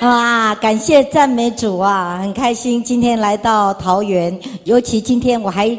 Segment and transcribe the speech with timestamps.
[0.00, 5.76] 啊，感谢赞美主啊，很开心今天来到桃园，尤其今天我还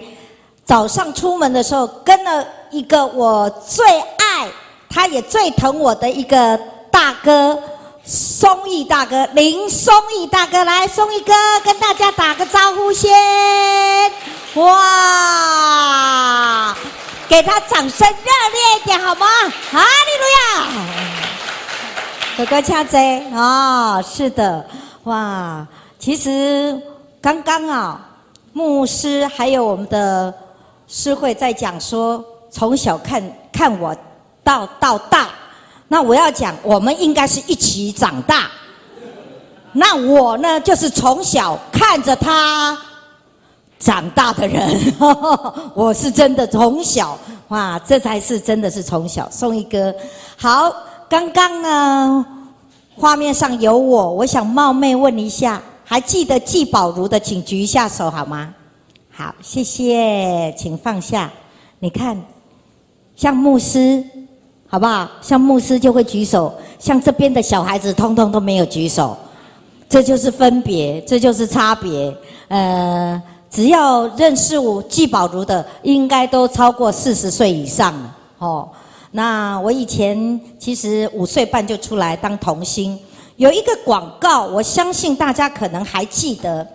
[0.66, 3.86] 早上出门的时候跟了一个我最
[4.18, 4.48] 爱，
[4.90, 6.60] 他也最疼我的一个
[6.90, 7.58] 大哥，
[8.04, 13.12] 松义大哥，林松义大哥，来，松义哥跟大家打个招呼先，
[14.56, 15.36] 哇，
[17.30, 19.28] 给他掌声热烈一点好吗？
[19.72, 20.66] 哈利路亚！
[22.38, 24.64] 哥哥恰贼啊，是的，
[25.06, 25.68] 哇！
[25.98, 26.80] 其实
[27.20, 28.00] 刚刚啊，
[28.54, 30.32] 牧师还有我们的
[30.88, 33.96] 师会在讲说，从小看看我
[34.44, 35.30] 到到大，
[35.88, 38.52] 那我要讲，我们应该是一起长大。
[39.72, 42.78] 那我呢，就是从小看着他
[43.80, 44.94] 长大的人，
[45.74, 47.18] 我是真的从小
[47.48, 49.28] 哇，这才是真的是从小。
[49.32, 49.92] 送一个
[50.38, 50.72] 好。
[51.10, 52.26] 刚刚呢，
[52.96, 58.54] 画面上有我，我想冒昧问一下，还记得季宝如的，请举一下手好吗？
[59.10, 61.32] 好，谢谢，请放下。
[61.80, 62.22] 你看，
[63.16, 64.04] 像牧师，
[64.68, 65.08] 好不好？
[65.22, 69.16] 像牧师就会举手，像这边的小孩子，通通都没有举手，
[69.88, 72.14] 这就是分别，这就是差别。
[72.50, 77.94] 呃，只要认识我季宝如的，应该都超过四十岁以上
[78.40, 78.68] 哦。
[79.12, 83.00] 那我以前其实五岁半就出来当童星，
[83.38, 86.68] 有一个广告，我相信大家可能还记得，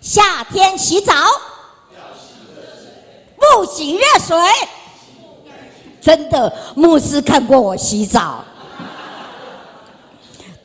[0.00, 1.14] 夏天洗澡，
[3.36, 4.36] 不洗热水，
[6.00, 8.44] 真的，牧师看过我洗澡，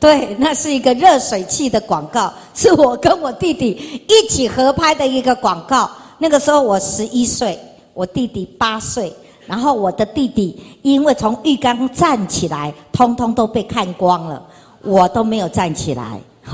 [0.00, 5.88] 对，那是一个热水器的广告，是我跟我弟弟一起合拍的一个广告。
[6.18, 7.58] 那个时候我十一岁，
[7.94, 9.12] 我弟弟八岁。
[9.46, 14.44] 然后我的弟弟因为从浴缸站起来，通通都被看光了，
[14.82, 16.20] 我都没有站起来。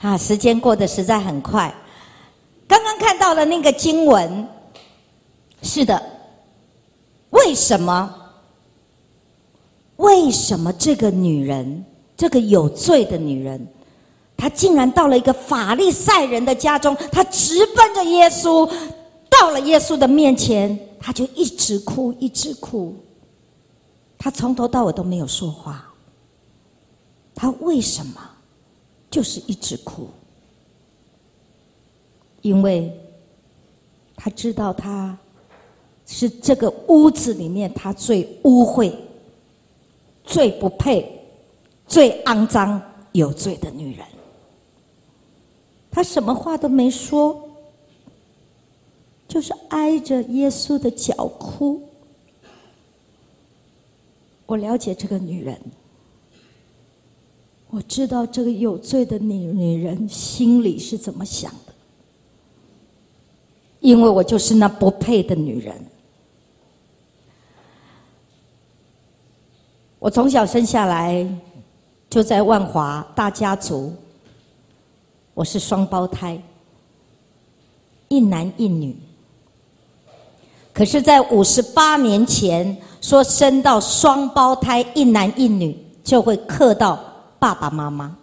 [0.00, 1.74] 啊，时间过得实在很快。
[2.66, 4.48] 刚刚看到了那个经文，
[5.62, 6.02] 是的，
[7.30, 8.14] 为什么？
[9.96, 11.84] 为什么这个女人，
[12.16, 13.66] 这个有罪的女人，
[14.36, 18.70] 她竟然到了一个法利赛人的家中，她直奔着耶稣，
[19.40, 20.78] 到了耶稣的面前。
[20.98, 22.92] 他就一直哭，一直哭。
[24.18, 25.86] 他从头到尾都没有说话。
[27.32, 28.20] 他为什么
[29.08, 30.08] 就是一直哭？
[32.42, 32.92] 因为
[34.16, 35.16] 他知道他
[36.06, 38.92] 是这个屋子里面他最污秽、
[40.24, 41.24] 最不配、
[41.86, 42.82] 最肮脏、
[43.12, 44.04] 有罪的女人。
[45.88, 47.45] 他什么话都没说。
[49.28, 51.82] 就是挨着耶稣的脚哭。
[54.46, 55.60] 我了解这个女人，
[57.68, 61.74] 我知道这个有罪的女女人心里是怎么想的，
[63.80, 65.74] 因为我就是那不配的女人。
[69.98, 71.28] 我从小生下来
[72.08, 73.92] 就在万华大家族，
[75.34, 76.40] 我是双胞胎，
[78.06, 78.96] 一男一女。
[80.76, 87.02] 可是，在五十八年前，说生到双胞胎一男一女就会克到
[87.38, 88.14] 爸爸妈妈，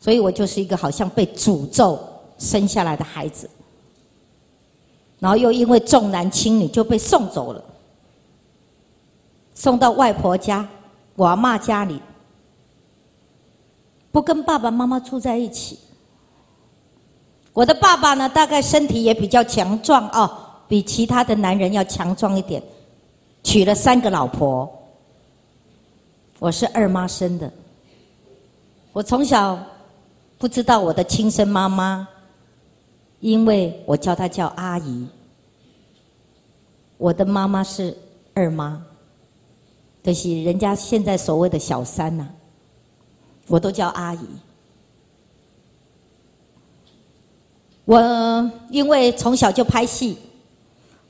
[0.00, 1.96] 所以我就是一个好像被诅咒
[2.38, 3.48] 生下来的孩子，
[5.20, 7.62] 然后又因为重男轻女就被送走了，
[9.54, 10.68] 送到外婆家、
[11.14, 12.00] 我阿妈家里，
[14.10, 15.78] 不跟爸爸妈妈住在一起。
[17.52, 20.41] 我的爸爸呢，大概身体也比较强壮哦。
[20.72, 22.62] 比其他的男人要强壮一点，
[23.42, 24.66] 娶了三个老婆。
[26.38, 27.52] 我是二妈生的，
[28.94, 29.62] 我从小
[30.38, 32.08] 不知道我的亲生妈妈，
[33.20, 35.06] 因为我叫她叫阿姨。
[36.96, 37.94] 我的妈妈是
[38.32, 38.82] 二妈，
[40.02, 42.26] 就是人家现在所谓的小三呐，
[43.46, 44.26] 我都叫阿姨。
[47.84, 50.16] 我因为从小就拍戏。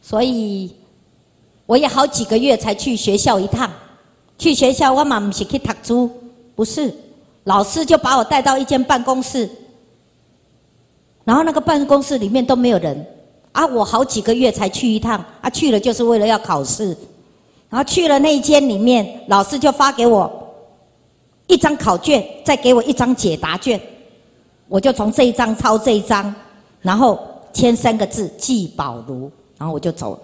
[0.02, 0.70] 所以，
[1.64, 3.70] 我也好几个月才去学校一趟。
[4.38, 6.10] 去学校，我嘛不是去读书，
[6.56, 6.92] 不是，
[7.44, 9.48] 老师就把我带到一间办公室，
[11.22, 13.06] 然后那个办公室里面都没有人，
[13.52, 16.86] 啊，我好几个月才去一趟，啊，去了就是为了要考试，
[17.70, 20.28] 然后去了那一间里面，老师就发给我
[21.46, 23.80] 一张考卷，再给我一张解答卷，
[24.66, 26.34] 我就从这一张抄这一张，
[26.80, 27.16] 然后
[27.52, 29.30] 签三个字：季宝如。
[29.62, 30.20] 然后我就走了，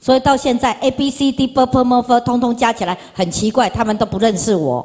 [0.00, 4.84] 所以到现在 A B C D B P M F 通通加起来很奇怪，他们都不认识我。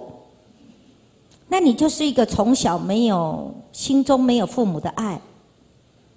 [1.47, 5.19] 那你就是一个从小没有心中没有父母的爱，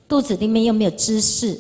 [0.06, 1.58] 肚子里面又没有知识，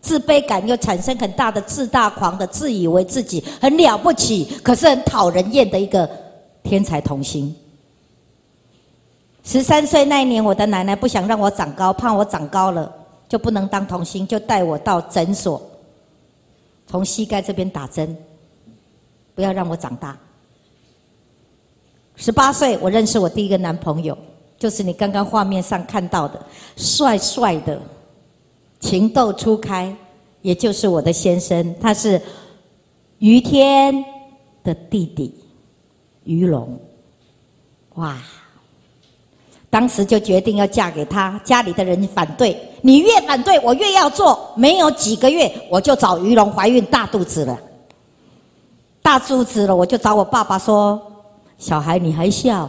[0.00, 6.10] 自卑感又产生很大的自大狂的，自以为自己很了不起，可是很讨人厌的一个
[6.64, 7.54] 天才童星。
[9.44, 12.92] 十三岁那一年，我的奶奶不想让我长高，怕我长高了
[13.30, 15.62] 就不能当童星，就带我到诊所，
[16.88, 18.14] 从膝盖这边打针，
[19.36, 20.18] 不要让我长大。
[22.16, 24.18] 十八岁，我认识我第一个男朋友，
[24.58, 26.44] 就是你刚刚画面上看到的，
[26.74, 27.80] 帅帅的，
[28.80, 29.96] 情窦初开，
[30.42, 32.20] 也就是我的先生，他是
[33.20, 34.04] 于天
[34.64, 35.32] 的弟弟
[36.24, 36.76] 于龙，
[37.94, 38.20] 哇！
[39.70, 44.52] 当时就决定要嫁给他，家里的人反对，你越反对我越要做。
[44.56, 47.56] 没有几个月，我就找于龙怀孕大肚子了，
[49.00, 51.00] 大肚子了，我就找我爸爸说。
[51.56, 52.68] 小孩，你还笑？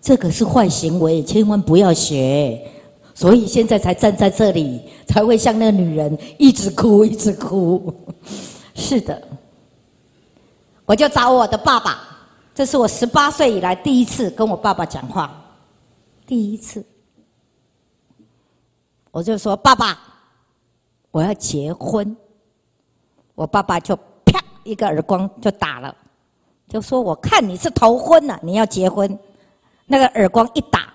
[0.00, 2.60] 这个是坏行为，千万不要学。
[3.14, 7.94] 所以现在才站在这里，才会像那个女人一直哭，一直哭。
[8.74, 9.22] 是的，
[10.84, 11.98] 我就找我的爸爸，
[12.54, 15.30] 这是我十八岁以来第一次跟我爸爸讲话，
[16.26, 16.84] 第一次，
[19.12, 19.98] 我就说：“爸爸，
[21.12, 22.16] 我要结婚。”
[23.36, 23.94] 我爸爸就
[24.24, 25.94] 啪一个耳光就打了。
[26.68, 29.16] 就说我看你是头昏了，你要结婚，
[29.86, 30.92] 那个耳光一打，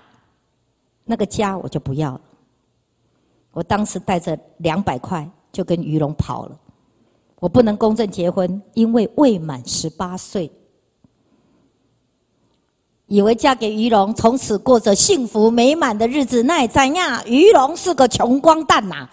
[1.05, 2.21] 那个家我就不要了。
[3.51, 6.59] 我当时带着两百块就跟于龙跑了，
[7.39, 10.51] 我不能公证结婚，因为未满十八岁。
[13.11, 17.21] 以为嫁给于龙，从此过着幸福美满的日子，那也怎样？
[17.27, 19.05] 于龙是个穷光蛋呐！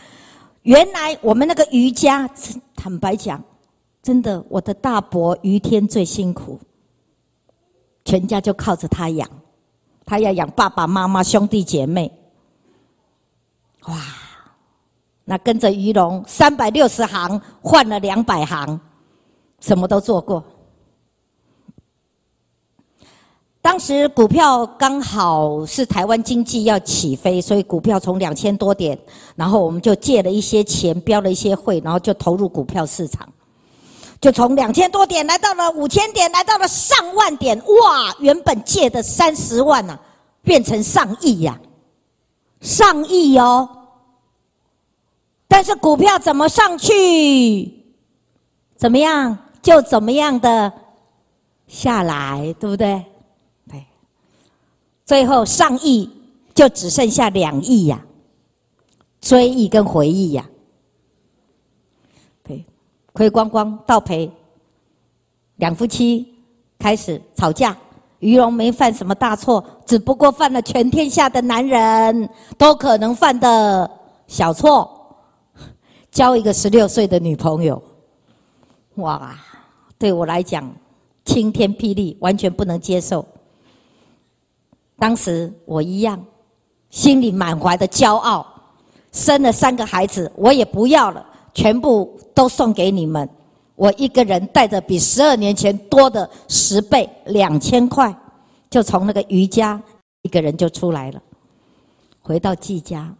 [0.62, 2.30] 原来我们那个于家，
[2.76, 3.42] 坦白讲。
[4.00, 6.60] 真的，我的大伯于天最辛苦，
[8.04, 9.28] 全家就靠着他养，
[10.06, 12.08] 他要养爸爸妈妈兄弟姐妹。
[13.86, 13.96] 哇，
[15.24, 18.80] 那跟着于龙三百六十行换了两百行，
[19.58, 20.44] 什么都做过。
[23.60, 28.98] 当时股票刚好是台湾经济要起飞，所以股票从两千多点，
[29.34, 33.28] 然后我们就借了一些钱，标了一些会，然后就投入股票市场。
[34.20, 38.14] 就从两千多点来到了五千点，来到了上万点，哇！
[38.20, 39.98] 原本借的三十万呐，
[40.42, 41.58] 变成上亿呀，
[42.60, 43.68] 上亿哦。
[45.46, 47.84] 但是股票怎么上去，
[48.76, 50.72] 怎么样就怎么样的
[51.66, 52.76] 下来，对不？
[52.76, 53.04] 对。
[55.08, 56.06] 最后上亿
[56.54, 57.98] 就只剩下两亿呀，
[59.22, 60.44] 追忆跟回忆呀。
[63.14, 64.30] 亏光光倒赔，
[65.56, 66.34] 两夫妻
[66.78, 67.74] 开始吵架。
[68.18, 72.28] 于龙没犯什么大错，只不过犯了全天下的男人
[72.58, 73.90] 都可能犯的
[74.26, 75.16] 小错，
[76.10, 77.82] 交一个十六岁的女朋友。
[78.96, 79.34] 哇，
[79.96, 80.70] 对我来讲
[81.24, 83.26] 晴天霹雳，完全不能接受。
[84.98, 86.22] 当时我一样，
[86.90, 88.44] 心里满怀的骄傲，
[89.12, 91.24] 生了三个孩子，我也不要了。
[91.54, 93.28] 全部都送给你们，
[93.74, 98.14] 我一个人带着比十二年前多的十倍两千块，
[98.70, 99.80] 就从那个余家
[100.22, 101.20] 一个人就出来了，
[102.20, 103.12] 回到季家。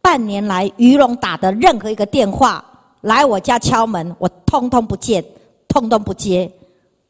[0.00, 2.64] 半年来，于龙打的任何一个电话
[3.02, 5.22] 来我家敲门，我通通不见，
[5.68, 6.50] 通通不接。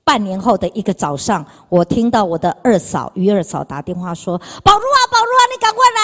[0.02, 6.00] 半年后的一个早上，我听到我的二嫂于二嫂打电话说：“宝如啊，宝如啊，你赶快来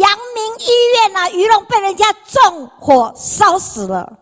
[0.00, 1.28] 阳明医院啊！
[1.30, 4.18] 于龙被人家纵火烧死了，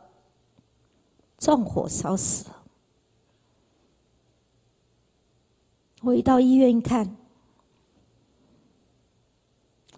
[1.38, 2.56] 纵火烧死了。”
[6.02, 7.16] 我一到医院一看，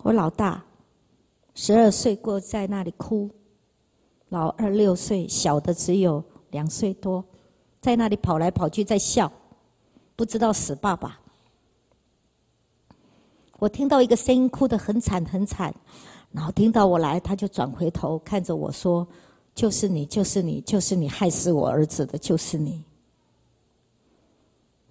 [0.03, 0.63] 我老大
[1.55, 3.31] 十二岁过在那里哭，
[4.29, 7.25] 老二六岁，小的只有两岁多。
[7.83, 9.31] 在那里跑来跑去，在笑，
[10.15, 11.19] 不知道死爸爸。
[13.59, 15.75] 我听到一个声音，哭得很惨很惨，
[16.31, 19.07] 然后听到我来，他就转回头看着我说
[19.53, 22.85] ：“就是你，就是你，就是你害死我儿子的，就是你。”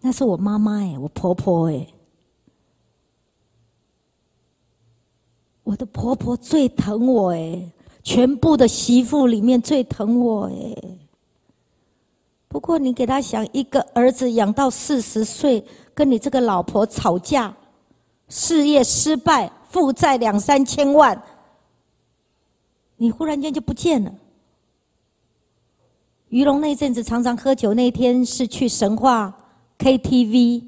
[0.02, 1.88] 那是我妈妈哎，我婆婆哎，
[5.64, 7.72] 我的婆婆最疼我哎，
[8.04, 10.76] 全部的媳妇里面最疼我哎。
[12.51, 17.55] 不过，你给他想一个儿子养到四十岁，跟你这个老婆吵架，
[18.27, 21.24] 事业失败，负债两三千万，
[22.98, 24.13] 你忽然间就不见了。
[26.27, 29.34] 于龙那阵子常常喝酒，那天是去神话
[29.79, 30.65] KTV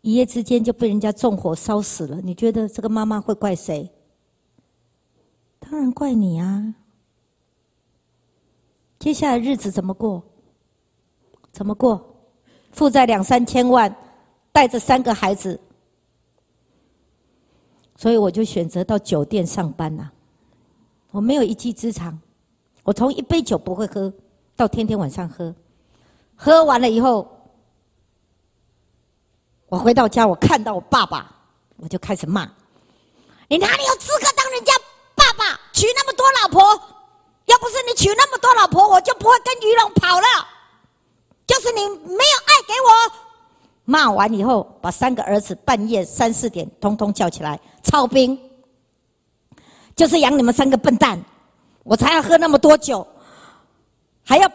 [0.00, 3.90] 一夜之间就被人家纵火烧死了，你觉得这个妈妈会怪谁？
[5.58, 6.74] 当然怪你啊！
[8.98, 10.22] 接下来日子怎么过？
[11.52, 12.06] 怎么过？
[12.72, 13.92] 负债两三千万，
[14.52, 15.60] 带着三个孩子，
[17.96, 20.08] 所以我就选择到酒店上班呐。
[21.10, 22.16] 我没有一技之长，
[22.84, 24.12] 我从一杯酒不会喝，
[24.54, 25.52] 到天天晚上喝，
[26.36, 27.28] 喝完了以后，
[29.66, 31.34] 我回到家，我看到我爸爸，
[31.78, 32.48] 我就开始骂：
[33.48, 34.72] 你哪里有资格当人家
[35.16, 35.60] 爸爸？
[35.72, 36.62] 娶那么多老婆，
[37.46, 40.26] 要不是你娶那么多老婆，我就不会跟于龙跑了。
[41.50, 43.12] 就是你没有爱给我。
[43.84, 48.38] 骂完以后，把三个儿子半夜三四点通通叫起来操兵。
[49.96, 51.20] 就是养你们三个笨蛋，
[51.82, 53.04] 我才要喝那么多酒，
[54.24, 54.48] 还要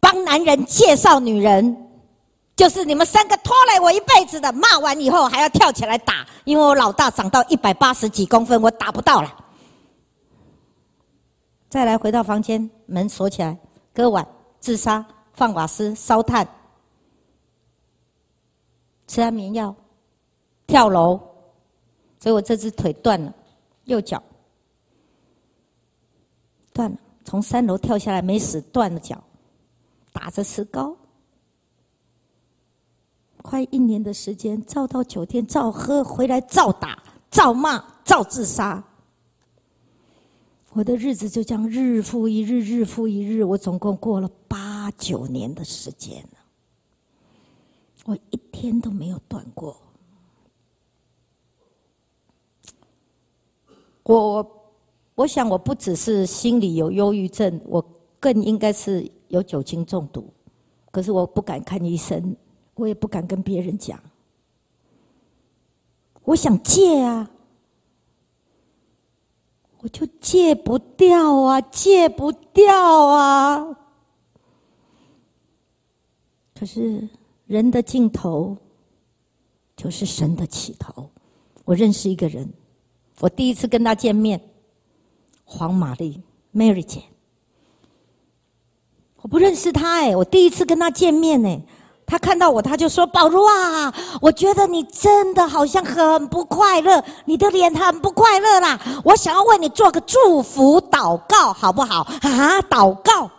[0.00, 1.88] 帮男人介绍女人，
[2.56, 4.52] 就是你们三个拖累我一辈子的。
[4.52, 9.32] 骂完以后还要跳起来打，因为我老大长到一百八十几公分，我打不到了。
[11.70, 13.56] 再来回到房间，门锁起来，
[13.94, 14.26] 割腕、
[14.58, 15.06] 自杀、
[15.36, 16.48] 放瓦斯、烧炭、
[19.06, 19.74] 吃安眠药、
[20.66, 21.20] 跳楼，
[22.18, 23.32] 所以我这只腿断了，
[23.84, 24.20] 右脚。
[26.72, 29.22] 断了，从三楼跳下来没死，断了脚，
[30.10, 30.96] 打着石膏，
[33.42, 38.82] 快一年的时间，照到酒店照喝，回来照打、照骂、照自杀，
[40.72, 44.30] 我的日子就这样日复一日、日复一日，我总共过了
[44.86, 46.38] 八九年的时间了，
[48.04, 49.76] 我一天都没有断过，
[54.04, 54.52] 我。
[55.16, 57.84] 我想，我不只是心里有忧郁症，我
[58.20, 60.32] 更应该是有酒精中毒。
[60.92, 62.36] 可是我不敢看医生，
[62.74, 63.98] 我也不敢跟别人讲。
[66.22, 67.28] 我想戒啊，
[69.78, 73.78] 我就戒不掉啊，戒不掉啊。
[76.58, 77.08] 可是
[77.46, 78.56] 人的尽头
[79.76, 81.10] 就是神的起头。
[81.64, 82.48] 我认识一个人，
[83.20, 84.40] 我第一次跟他见面。
[85.48, 86.20] 黄玛丽
[86.52, 87.04] ，Mary 姐，
[89.22, 91.62] 我不认识他哎，我第一次跟他见面哎，
[92.04, 98.80] 他看到我，他就说：“宝如啊，我觉得你真的好像很不快乐，你的脸很不快乐啦。
[99.04, 102.00] 我想要为你做个祝福祷告，好不好？
[102.22, 103.30] 啊，祷告，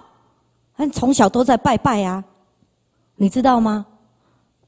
[0.78, 2.24] 嗯，从小都在拜拜啊，
[3.18, 3.86] 你知道吗？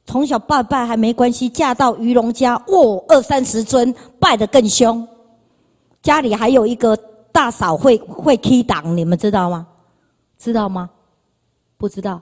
[0.05, 5.07] 从小拜拜还没关系，嫁到鱼龙家，哦，二三十尊，拜得更凶，
[6.01, 6.97] 家里还有一个。”
[7.31, 9.65] 大嫂会会 key 档，你们知道吗？
[10.39, 10.89] 知道吗？
[11.77, 12.19] 不知道。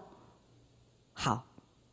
[1.14, 1.44] 好，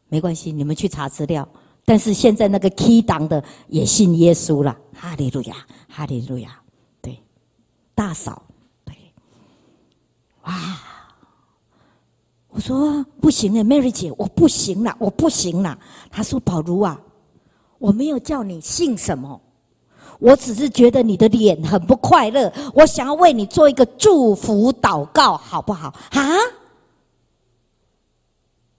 [0.09, 1.49] 没关系，你们去查资料。
[1.85, 5.55] 但是现在那个 key 档的也信耶稣了，哈利路亚，
[5.89, 6.61] 哈利路亚。
[7.01, 7.19] 对，
[7.95, 8.43] 大嫂，
[8.85, 8.95] 对。
[10.43, 10.53] 哇！
[12.55, 15.77] 我说不行了，Mary 姐，我不行了，我不行了。
[16.09, 16.97] 她说：“宝如啊，
[17.79, 19.41] 我没有叫你信什么。”
[20.21, 25.93] 我只是觉得你的脸很不快乐，我想要为你做一个祝福祷告，好不好？
[26.11, 26.23] 啊？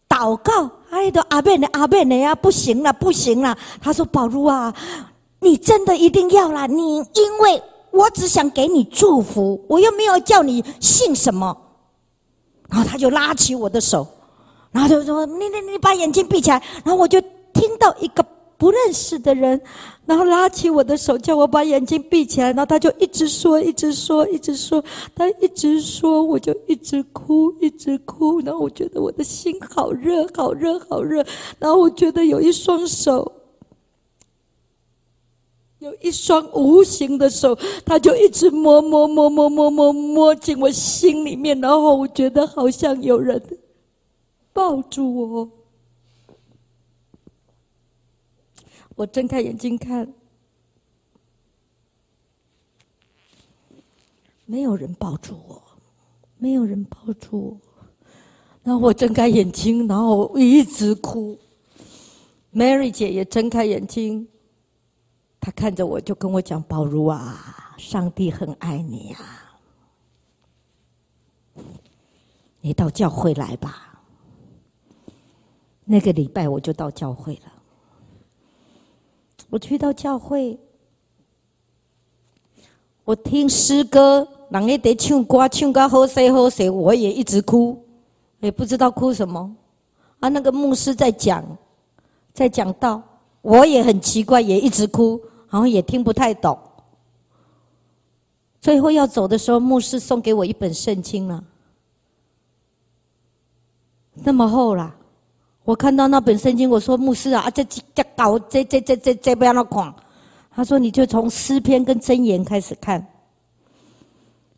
[0.08, 1.68] 祷告，哎，都阿贝呢？
[1.74, 2.34] 阿贝呢呀？
[2.34, 3.58] 不行了，不行了！
[3.82, 4.74] 他说：“宝如啊，
[5.42, 6.66] 你真的一定要啦！
[6.66, 11.56] 你因为我只想给你祝福，我又没有叫你信什么。”
[12.76, 14.06] 然后他就拉起我的手，
[14.70, 17.22] 然后就说：“你你你把眼睛闭起来。”然后我就
[17.54, 18.26] 听到一个。
[18.58, 19.62] 不认识的人，
[20.06, 24.82] 然后拉起我的手，叫我把眼睛闭起来，然后他就一直说，一直说，一直说，
[25.14, 31.24] 他一直说，我就一直哭，一直哭，然后我觉得我的心好热，好热，好热，
[31.60, 33.30] 然后我觉得有一双手，
[35.86, 43.40] 有一双无形的手，他就一直摸摸摸摸摸摸摸进我心里面，然后我觉得好像有人
[44.52, 45.52] 抱住我。
[48.96, 50.12] 我睁开眼睛看，
[54.46, 55.62] 没有人抱住我，
[56.40, 57.86] 没有人抱住我。
[58.64, 61.38] 然后我睁开眼睛，然后一直哭。
[62.52, 64.28] Mary 姐也睁开眼睛，
[65.46, 69.62] 他看着我就跟我讲：“宝如啊，上帝很爱你啊，
[72.62, 74.02] 你到教会来吧。”
[75.86, 77.54] 那个礼拜我就到教会了。
[79.52, 80.58] 我去到教会，
[83.04, 87.86] 我听诗歌，人家在唱歌，唱歌好声好声，我也一直哭，
[88.40, 89.56] 也不知道哭什么。
[90.22, 91.46] 啊，那个牧师在讲，
[92.34, 93.00] 在讲道，
[93.44, 95.22] 我也很奇怪，也一直哭，
[95.56, 96.60] 然后也听不太懂。
[98.60, 101.42] 最后要走的时候，牧师送给我一本圣经了，
[104.16, 104.94] 那么厚了。
[105.64, 109.96] 我看到那本圣经，我说牧师啊，这这搞这这这这这不要那看。
[110.52, 113.08] 他说你就从诗篇跟箴言开始看，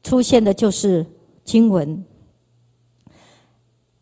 [0.02, 1.06] 出现的就是
[1.44, 2.04] 经文。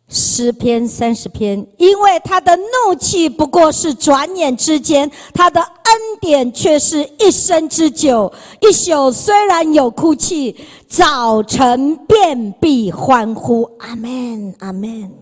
[0.08, 8.32] 诗篇三十篇，因为他的怒气不过是转眼之间，他的恩典却是一生之久。
[8.60, 13.68] 一宿虽然有哭泣，早晨便必欢呼。
[13.80, 15.12] 阿门，阿门。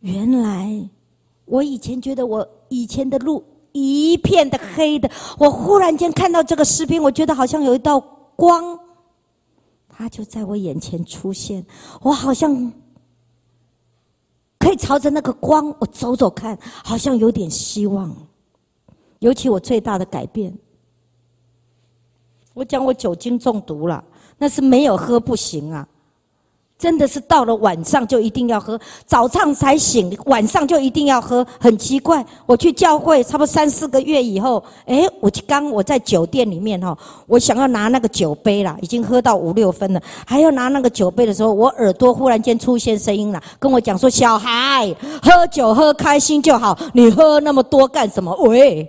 [0.00, 0.88] 原来
[1.44, 8.00] 我以前觉得我以前的路一片的黑的，我忽然间看到这个诗篇，我觉得好像有一道
[8.34, 8.78] 光，
[9.90, 11.62] 它就在我眼前出现，
[12.00, 12.72] 我好像。
[14.66, 18.12] 可以朝着那个光，我走走看，好像有点希望。
[19.20, 20.52] 尤其我最大的改变，
[22.52, 24.04] 我讲我酒精中毒了，
[24.36, 25.86] 那是没有喝不行啊。
[26.78, 32.22] 真的是到了晚上就一定要喝，早上才醒，晚上就一定要喝，很奇怪。
[32.44, 48.86] 我去教会差不多三四个月以后，哎，我刚我在酒店里面哈，我想要拿那个酒杯啦，已经喝到五六分了，还要拿那个酒杯的时候，我耳朵忽然间出现声音了，跟我讲说：“小孩，喝酒喝开心就好，你喝那么多干什么？”喂，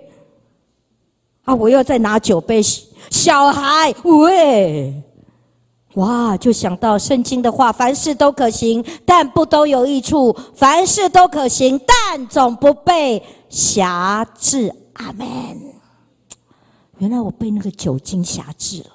[1.44, 2.60] 啊，我又在拿酒杯，
[3.08, 4.92] 小孩，喂。
[5.98, 6.36] 哇！
[6.36, 14.74] 就想到圣经的话，凡事都可行，但不都有益处；凡事都可行，但总不被辖制。
[14.94, 15.26] 阿门。
[16.98, 18.90] 原来我被那个酒精辖制了。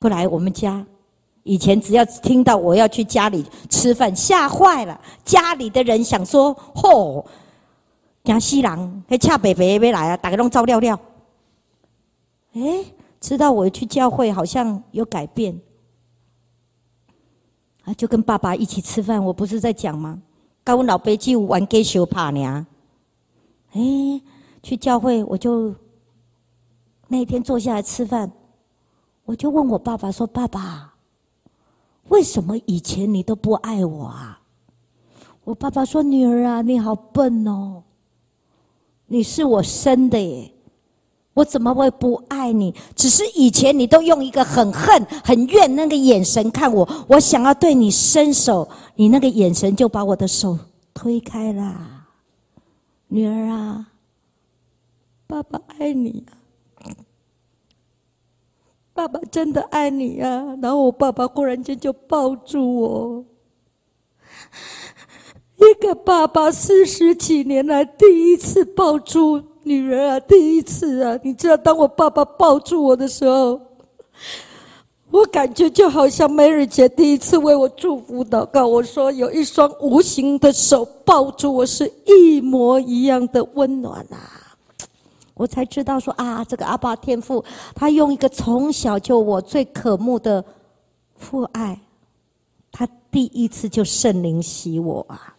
[0.00, 0.84] 后来我们家
[1.42, 5.00] 以前只要听到我要去家里吃饭，吓坏了。
[5.24, 7.24] 家里的人想说：“嚯，
[8.24, 10.98] 江西人，那恰北北没来啊，打个龙照料料。”
[12.54, 12.84] 哎。
[13.20, 15.60] 知道我去教会好像有改变，
[17.88, 19.24] 啊，就跟爸爸一起吃饭。
[19.24, 20.20] 我不是在讲吗？
[20.62, 22.66] 跟我老爸就玩 gay 修帕呢。
[23.72, 23.80] 哎，
[24.62, 25.74] 去教会我就
[27.06, 28.30] 那天坐下来吃饭，
[29.24, 30.92] 我就问我爸爸说：“爸爸，
[32.08, 34.42] 为什么以前你都不爱我啊？”
[35.44, 37.82] 我爸爸说：“女儿啊，你好笨哦，
[39.06, 40.52] 你是我生的耶。”
[41.38, 42.74] 我怎么会不爱你？
[42.96, 50.58] 只是以前你都用一个很恨、很怨那个眼神看我，我想要对你伸手，你那个眼神就把我的手
[50.92, 52.06] 推开了。
[53.06, 53.86] 女儿啊，
[55.28, 56.24] 爸爸爱你，
[58.92, 60.56] 爸爸真的爱你啊！
[60.60, 63.24] 然后我爸爸忽然间就抱住我，
[65.56, 69.44] 一个爸爸四十几年来第一次抱住。
[69.68, 73.60] 女人啊，第一次啊，你知道，当我爸爸抱住我的时候，
[75.10, 78.66] 我感觉就好像梅尔姐第一次为我祝福祷告。
[78.66, 84.56] 我说有一双无形的手抱住我，是一模一样的温暖啊！
[85.34, 90.44] 我才知道说啊，这个阿爸天父，他用一个从小就我最渴慕的
[91.14, 91.78] 父爱，
[92.72, 95.34] 他第一次就圣灵洗我啊！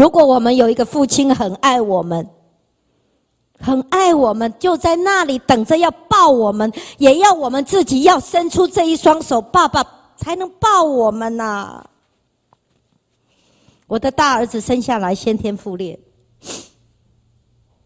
[0.00, 2.26] 如果我们有一个父亲很爱我们，
[3.58, 9.84] 很爱我们，就在那里等着要抱我们，也要我们自己要伸出这一双手，爸爸
[10.16, 11.84] 才能抱我们呐。
[13.88, 16.00] 我的大儿子生下来先天腹裂，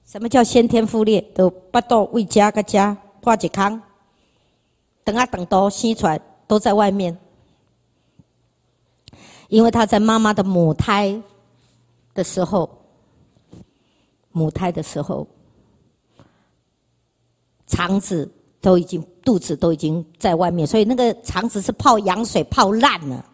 [0.06, 1.20] 什么叫先天腹裂？
[1.34, 3.82] 都不到为家个家挂几康，
[5.02, 7.18] 等啊等到生出来都在外面，
[9.48, 11.20] 因为他在妈妈的母胎。
[12.14, 12.70] 的时候，
[14.32, 15.26] 母胎的时候，
[17.66, 23.24] 肠子都已经肚子都已经在外面，所以那个肠子是泡羊水泡烂了。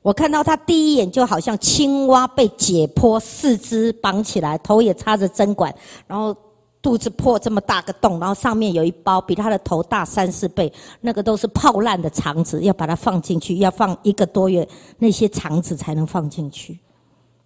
[0.00, 5.74] 我看到他第一眼就好像青蛙被解剖，四肢绑起来，头也插着针管，
[6.06, 6.34] 然后
[6.80, 14.66] 肚子破这么大个洞，然后上面有一包比他的头大三四倍，那个都是泡烂的肠子，要把它放进去，要放一个多月，
[14.98, 16.78] 那些肠子才能放进去。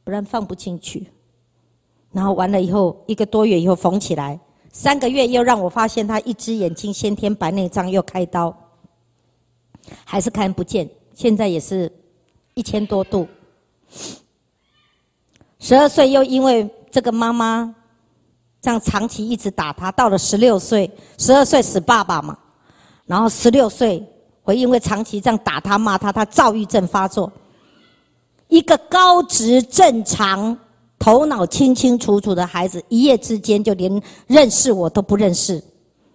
[0.04, 1.06] 不然放不进去，
[2.10, 4.38] 然后完了以后一个多月以后缝起来，
[4.72, 8.52] 三个月又让我发现他一只眼睛先天白内障又开刀，
[10.04, 11.90] 还是看不见，现在也是
[12.54, 13.28] 一千多度。
[15.58, 17.72] 十二岁又因为这个妈妈
[18.60, 22.36] 这样长期一直打他，到了十六岁，十二岁死爸爸嘛，
[23.06, 24.04] 然后十六岁
[24.42, 27.32] 会因为长期这样打他骂他，他躁郁症发作。
[28.52, 30.54] 一个高值正常
[30.98, 35.64] 头脑清清楚楚的孩子，一夜之间就连认识我都不认识，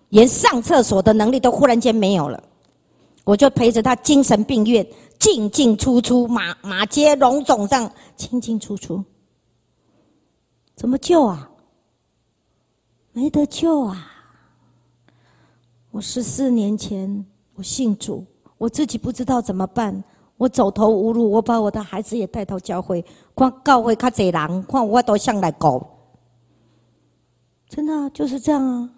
[0.10, 2.44] 连上厕所的能力都忽然间没有了。
[3.24, 9.04] 我就陪着他精神病院进进出出，马马街龙总上进进出出，
[10.76, 11.50] 怎么救啊？
[13.14, 14.12] 没得救啊！
[15.90, 18.24] 我十四年前我信主，
[18.60, 20.04] 我自己不知道怎么办。
[20.38, 23.04] 我走投无路，我把我的孩子也带到教会，
[23.36, 25.82] 看教会较济人，看我都想来搞。
[27.68, 28.90] 真的就是这样啊！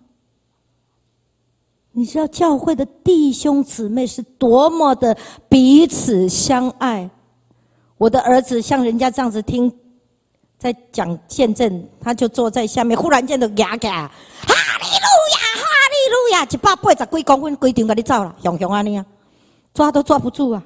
[1.94, 5.18] 你知道教会的弟兄姊妹是多么的
[5.50, 7.10] 彼此相爱。
[7.98, 9.74] 我的儿子像人家这样子听，
[10.58, 14.12] 在讲见证，他就坐在下面，忽然间就牙起哈
[14.48, 19.06] 利路亚，哈利路亚，一百八十几公分，规定把你走了，熊熊啊你啊，
[19.74, 20.64] 抓都抓不住啊！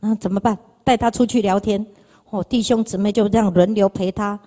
[0.00, 0.56] 那怎么办？
[0.84, 1.84] 带他出去聊天，
[2.30, 4.38] 哦，弟兄姊妹就这样轮流陪他。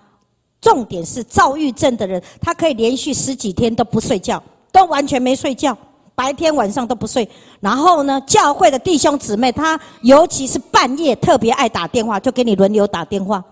[0.60, 5.76] 重点是躁郁症的人，他可以连续十几天都不睡觉，都完全没睡觉，
[6.14, 7.28] 白天晚上都不睡。
[7.60, 13.44] 然后呢，教会的弟兄姊妹，他尤其是半夜特别爱打电话，就给你轮流打电话。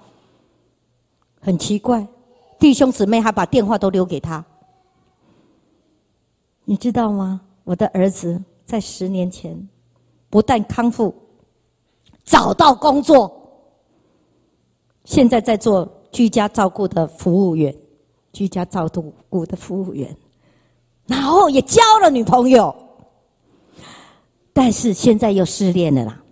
[1.41, 2.07] 很奇怪，
[2.59, 4.45] 弟兄姊妹还把电话都留给他。
[6.65, 7.41] 你知道吗？
[7.65, 9.69] 我的儿子在十年前
[10.29, 11.15] 不但康复。
[12.31, 13.29] 找到工作，
[15.05, 17.75] 现在在做居家照顾的服务员，
[18.33, 18.89] 居家照
[19.29, 20.17] 顾的服务员，
[21.07, 22.73] 然后也交了女朋友，
[24.53, 26.23] 但是现在又失恋了啦。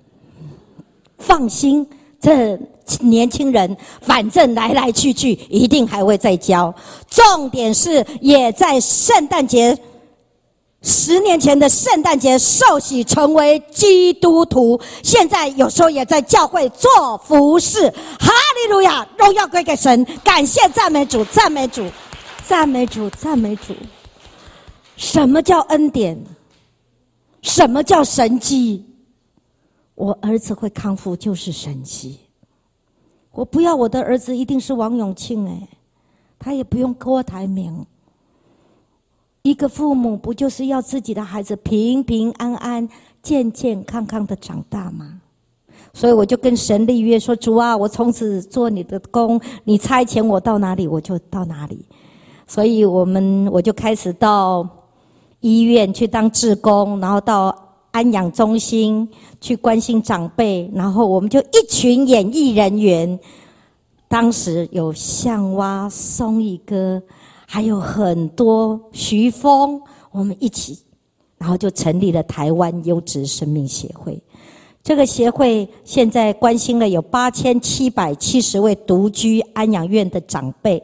[1.18, 1.84] 放心，
[2.20, 2.56] 这
[3.00, 6.72] 年轻人反正来来去去，一定还会再交。
[7.08, 9.76] 重点是也在圣诞节。
[10.82, 17.90] 十年前的圣诞节受洗成为基督徒，现在有时候也在教会做服饰。
[17.90, 21.90] 哈利路亚，荣耀归给神，感谢赞美主，赞美主，
[22.46, 23.74] 赞美主，赞美主。
[24.96, 26.16] 什么叫恩典？
[27.42, 28.84] 什么叫神迹？
[29.94, 32.20] 我儿子会康复就是神迹。
[33.32, 35.68] 我不要我的儿子一定是王永庆哎，
[36.38, 37.84] 他也不用郭台铭。
[39.42, 42.88] 一个父母不就是要自己的孩子平平安安、
[43.22, 45.20] 健健康康的长大吗？
[45.94, 51.84] 所以我就跟神立约说：“主啊，我从此做你的工，你差遣我到哪里，我就到哪里。”
[52.46, 54.68] 所以我们我就开始到
[55.40, 57.54] 医院去当志工，然后到
[57.90, 59.08] 安养中心
[59.40, 63.18] 去关心长辈，然后我们就一群演艺人员，
[64.08, 67.02] 当时有向蛙、松一哥。
[67.50, 69.80] 还有很多徐峰，
[70.10, 70.78] 我们一起，
[71.38, 74.22] 然后就成立了台湾优质生命协会。
[74.82, 80.82] 这个协会现在关心了有八千七百七十位独居安养院的长辈。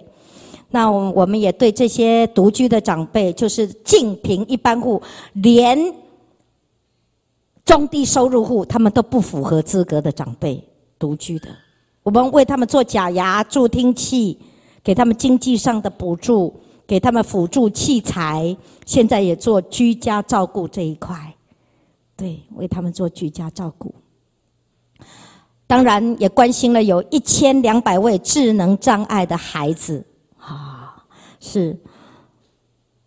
[0.71, 5.03] 那我我们也对这些独居的长辈，就是净贫一般户，
[5.35, 5.79] 连
[7.67, 10.67] 中低收入户，他们都不符合资格的长辈
[10.99, 11.49] 独居的，
[12.03, 14.39] 我们为他们做假牙、助听器。
[14.85, 21.35] 给他们经济上的补助，给他们辅助器材，现在也做居家照顾这一块，
[22.15, 23.95] 对，为他们做居家照顾。
[25.67, 30.05] 当然也关心了有一千两百位智能障碍的孩子，
[30.39, 31.03] 啊，
[31.41, 31.77] 是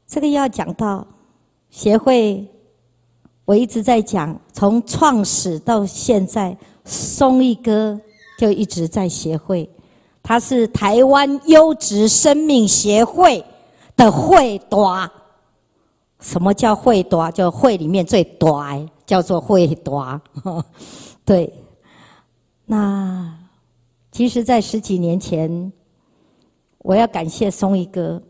[0.07, 1.05] 这个要讲到
[1.69, 2.43] 协会，
[3.45, 8.01] 我一直在讲，从创始到现在，松一哥
[8.39, 9.69] 就一直在协会。
[10.27, 13.41] 他是台湾优质生命协会
[13.95, 15.09] 的会短。
[16.19, 17.31] 什么叫会短？
[17.31, 20.21] 就会里面最短，叫做会短。
[21.23, 21.53] 对，
[22.65, 23.33] 那
[24.11, 25.71] 其实，在十几年前，
[26.79, 28.21] 我要感谢松一哥。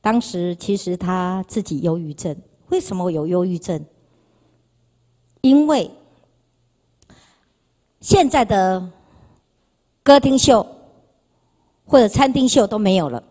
[0.00, 2.36] 当时其实他自己忧郁症，
[2.68, 3.84] 为什么有忧郁症？
[5.40, 5.90] 因为
[8.00, 8.88] 现在的
[10.04, 10.64] 歌厅秀。
[11.86, 13.22] 或者餐厅秀都没有了，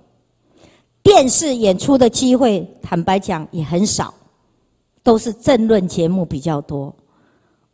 [1.02, 4.14] 电视演出的机会，坦白讲也很少，
[5.02, 6.94] 都是政论节目比较多。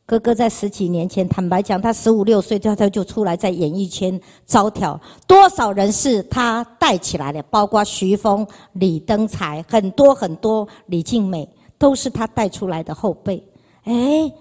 [0.06, 13.44] 哥哥在十几年前，坦白讲，他十五六岁，他他就出来在演艺圈招挑，多少人是他带起来的，包括徐峰、李登才，很多很多，李静美都是他带出来的后辈。
[13.84, 14.32] 哎，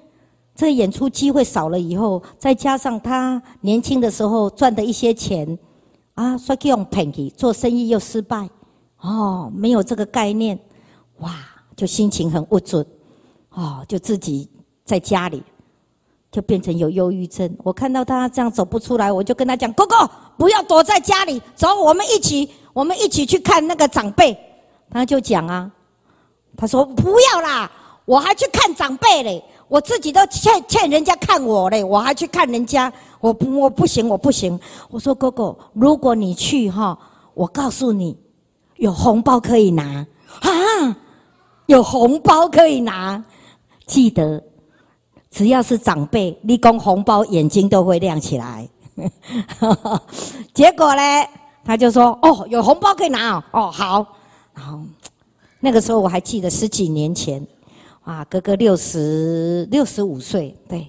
[0.55, 5.59] 这演出机会少了以后，再加上他年轻的时候赚的一些钱。
[6.19, 8.51] 啊，说去用骗去做生意又失败，
[9.01, 10.59] 哦，没有这个概念，
[11.19, 11.33] 哇，
[11.77, 12.85] 就心情很不准，
[13.51, 14.51] 哦，就自己
[14.85, 15.41] 在家里
[16.33, 17.49] 就变成有忧郁症。
[17.63, 24.37] 我看到他这样走不出来，我就跟他讲：“哥哥，不要躲在家里，走，我们一起，我们一起去看那个长辈。”
[24.91, 25.71] 他就讲啊，
[26.57, 27.71] 他说：“不要啦，
[28.05, 34.59] 我还去看长辈嘞，我自己都欠欠人家看我嘞，我还去看人家，我不我不行，我不行。”
[34.91, 36.99] 我说：“哥哥，如果你去哈，
[37.35, 38.17] 我告诉你，
[38.77, 40.07] 有红包可以拿
[40.41, 40.97] 啊，
[41.67, 43.23] 有红包可以拿，
[43.87, 44.43] 记得。”
[45.31, 48.67] 只要是长辈，立功红包，眼睛都会亮起来。
[50.55, 51.03] 结果呢，
[51.63, 54.07] 他就说：“哦，有红包可以拿哦，哦好。”
[54.57, 54.81] 然后
[55.61, 57.47] 那个时候我还记得十几年前，
[58.03, 60.89] 啊，哥哥六十六十五岁，对，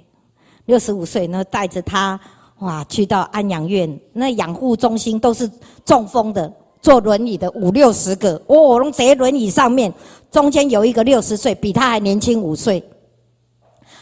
[0.69, 2.17] 六十五岁，呢，带着他
[2.59, 5.49] 哇去到安养院，那养护中心都是
[5.83, 9.91] 中风的，坐轮椅的五六十个，哦，拢在轮椅上面，
[10.29, 12.83] 中间有一个六十岁，比他还年轻五岁。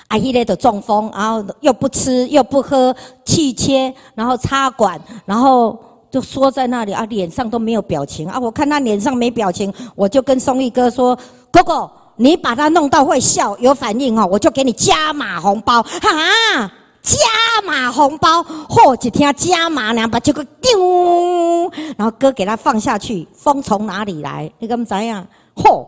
[0.09, 5.79] 阿姨嘞的中风，然后又不吃又不喝，气切，然后插管，然后
[6.11, 8.37] 就缩在那里啊，脸上都没有表情啊。
[8.37, 11.17] 我看他脸上没表情，我就跟松义哥说
[11.49, 17.17] ：“哥哥，你把他弄到会笑有反应哦，我就给你加码红包哈，加
[17.63, 18.93] 码红包，嚯！
[19.05, 24.51] 一听加码两把，就个丢，然后哥给他放下去，风从哪里来？
[24.59, 25.25] 你敢知样？
[25.55, 25.87] 嚯！”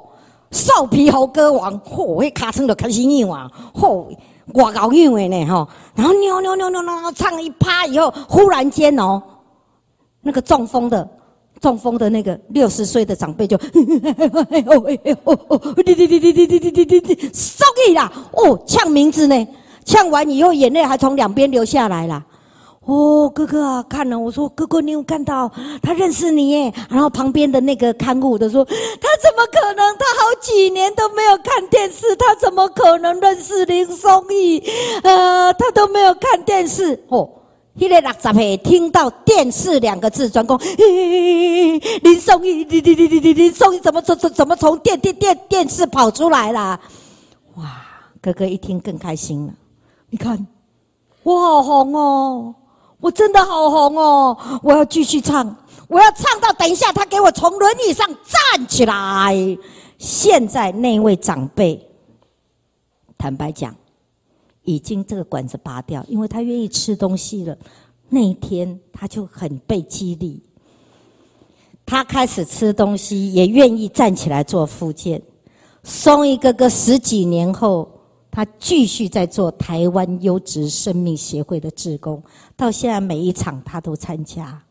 [0.51, 2.15] 瘦皮猴歌王，嚯！
[2.15, 4.05] 会卡声就开始扭啊，嚯！
[4.53, 5.67] 我搞扭的呢，吼！
[5.93, 9.21] 然后扭扭扭扭扭，唱一趴以后，忽然间哦，
[10.21, 11.07] 那个中风的、
[11.61, 13.57] 中风的那个六十岁的长辈就，
[14.49, 18.11] 哎呦哎呦哦哦，滴滴滴滴滴滴滴滴滴，送你啦！
[18.33, 19.47] 哦，呛名字呢，
[19.85, 22.25] 呛完以后眼泪还从两边流下来了。
[22.85, 26.73] 哦，哥哥啊，看了我说，哥哥，你有看到他认识你耶？
[26.89, 28.71] 然后旁边的那个看护的说，他
[29.21, 29.97] 怎么可能？
[29.97, 34.63] 他好几年都没有看电视，他怎么可能认识林松义？
[35.03, 36.99] 呃，他都没有看电视。
[37.09, 37.29] 哦，
[37.73, 46.79] 那个六十岁听到电视两个字，转讲林松义，林林林林林林松义怎么怎怎怎么从电电电电视跑出来了？
[47.55, 47.81] 哇，
[48.21, 49.53] 哥哥一听更开心了。
[50.09, 50.45] 你看，
[51.23, 52.55] 我好红哦。
[53.01, 54.37] 我真的好红哦！
[54.61, 55.55] 我要继续唱，
[55.87, 59.33] 我要唱到等一下他给我从轮椅上站起来。
[59.97, 61.81] 现在那位长辈，
[63.17, 63.73] 坦白讲，
[64.75, 67.57] 已经这个管子拔掉，因为他愿意吃东西了。
[68.09, 70.41] 那一天他就很被激励，
[71.85, 75.21] 他开始吃东西，也愿意站起来做复健。
[75.83, 77.89] 松一哥哥十几年后。
[78.31, 82.21] 他继续在做台湾优质生命协会的志工，
[82.55, 84.61] 到现在每一场他都参加，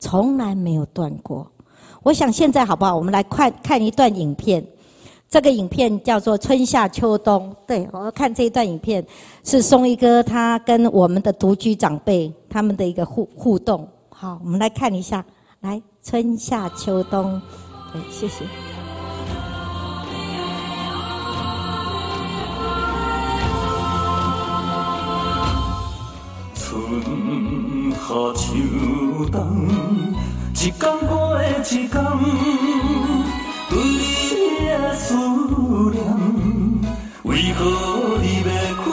[0.00, 1.48] 从来没有断过。
[2.02, 2.96] 我想现在好不好？
[2.96, 4.66] 我们来看看一段影片，
[5.34, 7.50] 这个影片叫做《春夏秋冬》。
[7.66, 9.04] 对，我看这一段影片，
[9.42, 13.88] 是松一哥他跟我们的独居长辈他们的一个互互动。
[14.10, 15.24] 好，我们来看一下，
[15.62, 17.34] 来《春夏秋冬》。
[17.92, 18.44] 对，谢谢。
[26.54, 26.80] 春
[27.90, 28.54] 夏秋
[29.32, 29.66] 冬，
[30.52, 31.90] 一天过一天，
[33.74, 35.14] 你的思
[35.92, 36.04] 念，
[37.24, 38.44] 为何你要
[38.76, 38.84] 开？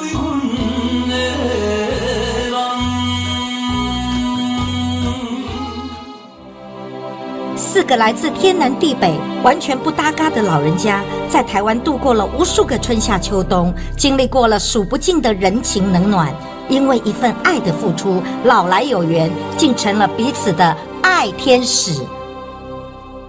[7.56, 9.14] 四个来自天南地北、
[9.44, 16.34] 完全不搭嘎的老人家，在台湾度过了无数个春夏秋冬，经历过了数不尽的人情冷暖。
[16.70, 22.02] 因为一份爱的付出，老来有缘，竟成了彼此的爱天使。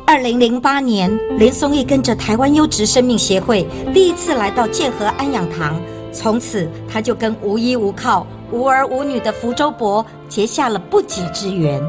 [0.05, 5.81] 二零零八年，林松义跟着台湾优质生命协会第一次来到建和安养堂，
[6.13, 11.81] 从此他就跟无依无靠、无儿无女的福州伯结下了不解之缘。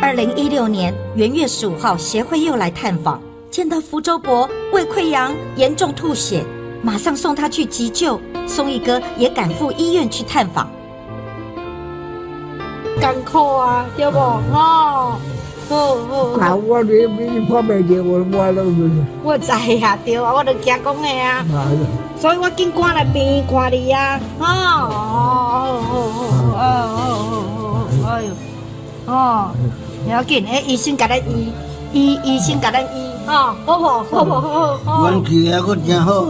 [0.00, 6.42] 二零一六年元月十五号，协会又来探访，见到福州伯胃溃疡严重吐血。
[6.82, 10.70] 马上送他去急救，松义哥也赶赴医院去探访。
[13.00, 14.18] 艰苦啊，对不？
[14.18, 15.18] 哦，
[15.72, 16.38] 好好。
[16.38, 18.90] 啊，我你你我我都是。
[19.22, 21.44] 我知呀，对啊，我都惊讲的啊。
[22.20, 24.20] 所以我紧赶来病院看你啊。
[24.38, 26.64] 哦哦哦哦哦
[26.98, 27.04] 哦
[28.04, 28.28] 哦，哎呦，
[29.06, 29.50] 哦，
[30.04, 31.52] 不要紧，哎，医生给咱医，
[31.92, 33.10] 医医生给咱医。
[33.26, 35.10] 哦，好好好好好好。
[35.12, 35.50] 运气
[35.86, 36.26] 真好。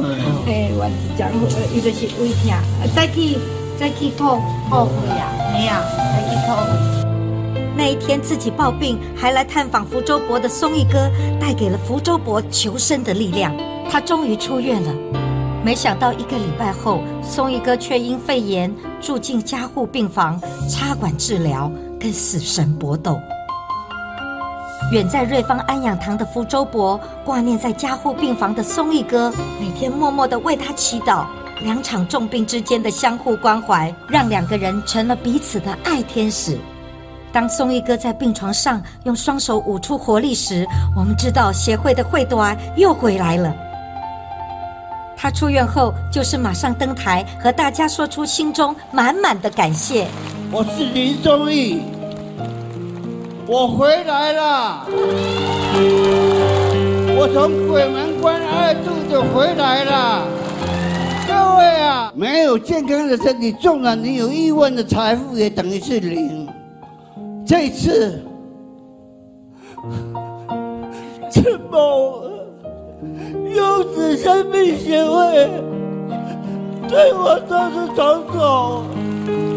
[0.46, 1.33] 嘿，运气真好，
[1.74, 2.55] 伊就是胃疼，
[2.94, 3.37] 再去
[3.78, 4.24] 再去吐，
[4.70, 5.83] 后悔啊，没啊，
[6.14, 7.12] 再去吐。
[7.77, 13.55] 那一天自己抱病还来探访福州伯的松义哥，带给了福州伯求生的力量。
[13.91, 14.95] 他终于出院了。
[15.65, 23.19] 没想到一个礼拜后，松一哥却因肺炎住进加护病房，插管治疗，跟死神搏斗。
[24.91, 31.25] 远在瑞芳安养堂的福州伯挂念在加护病房的松一哥，每天默默的为他祈祷。
[31.63, 36.59] 两场重病之间的相互关怀，让两个人成了彼此的爱天使。
[37.33, 43.53] 当松一哥在病床上用双手捂出活力时，我们知道协会的会端又回来了。
[45.16, 50.07] 他出院后，就是马上登台和大家说出心中满满的感谢。
[50.51, 51.81] 我是林宗义，
[53.47, 54.87] 我回来了，
[57.16, 60.27] 我从鬼门关二度就回来了。
[61.27, 66.47] 各位啊，没有健康的身体，纵然你有亿万的财富，也等于是零。
[67.53, 68.19] 这次，
[71.31, 72.23] 陈某
[73.55, 75.51] 优子生命协会
[76.88, 78.85] 对我都是种种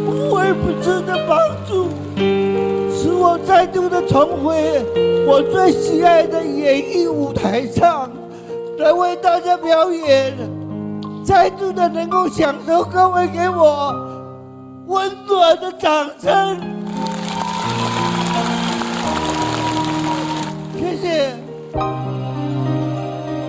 [0.05, 1.87] 无微不至的帮助，
[2.91, 4.83] 使我再度的重回
[5.25, 8.11] 我最喜爱的演艺舞台上，
[8.77, 10.33] 来为大家表演，
[11.23, 13.95] 再度的能够享受各位给我
[14.87, 16.74] 温暖的掌声。
[20.95, 21.35] 谢谢。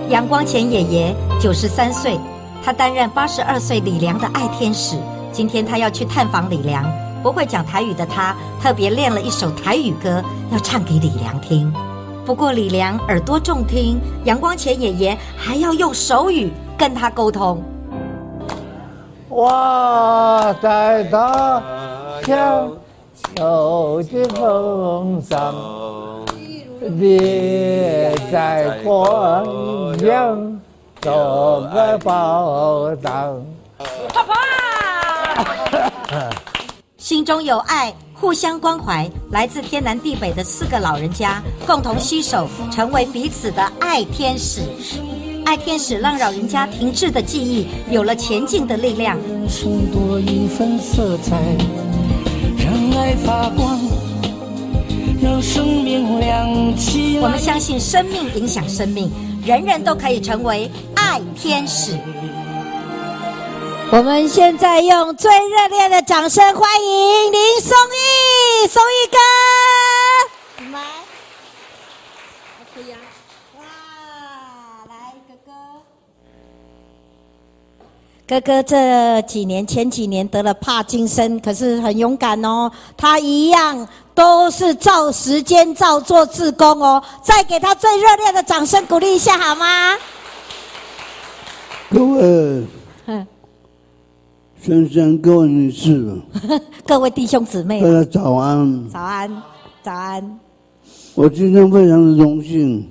[0.09, 2.19] 杨光前爷爷九十三岁，
[2.63, 4.97] 他担任八十二岁李良的爱天使。
[5.31, 6.83] 今天他要去探访李良，
[7.23, 11.71] 不会讲台语的他特别练了一首台语歌，要唱给李良听。
[12.25, 17.63] 不过李良耳朵重听，杨光前爷爷还要用手语跟他沟通。
[19.29, 21.61] 我在大
[22.23, 22.69] 江
[23.35, 25.53] 走进风上，
[26.89, 27.17] 你
[28.31, 30.59] 在过江
[31.01, 33.45] 做个宝藏。
[36.97, 44.61] 心中有爱，互相关怀，来自天南地北的四个老人家共同携手，成为彼此的爱天使。
[45.45, 49.17] 爱天使让老人家停滞的记忆有了前进的力量。
[49.27, 51.37] 人生多一份色彩，
[52.57, 53.77] 让爱发光，
[55.27, 57.23] 让生命亮起来。
[57.23, 59.11] 我们相信生命影响生命，
[59.45, 61.99] 人人都可以成为爱天使。
[63.91, 69.17] 我们现在用最热烈的掌声欢迎林松义，松义哥，
[70.71, 70.79] 来，
[72.73, 72.97] 可以啊，
[73.57, 73.63] 哇，
[74.87, 75.51] 来哥哥，
[78.27, 83.87] 哥哥这几年前几年得了帕金森，可是很勇敢哦，他一样
[84.17, 89.95] 都是照时间照做自工哦，再给他最热烈的掌声鼓励一下好吗？
[91.91, 92.65] 各位
[93.05, 93.27] 嗯，
[94.59, 96.19] 先生、各位女士，
[96.83, 98.89] 各位弟兄姊妹大，家早安。
[98.89, 99.43] 早安，
[99.83, 100.39] 早安。
[101.13, 102.89] 我今天非常的荣幸，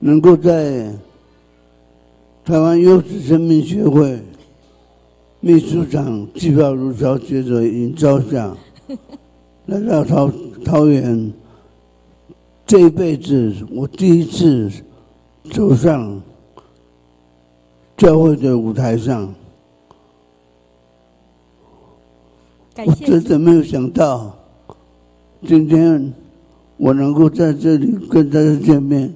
[0.00, 0.92] 能够在
[2.44, 4.22] 台湾优质生命协会
[5.40, 8.54] 秘书长季宝如小姐的引召下，
[9.70, 10.28] 来到桃
[10.64, 11.32] 桃园，
[12.66, 14.68] 这一辈子我第一次
[15.52, 16.20] 走上
[17.96, 19.32] 教会的舞台上，
[22.84, 24.34] 我真的没有想到，
[25.46, 26.12] 今天
[26.76, 29.14] 我能够在这里跟大家见面。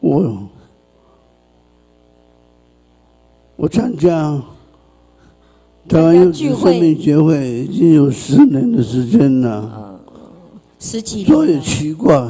[0.00, 0.48] 我
[3.54, 4.42] 我参加
[5.88, 9.98] 台湾优质生命协会已经有十年的时间了，
[10.78, 12.28] 十几说也年了，奇怪，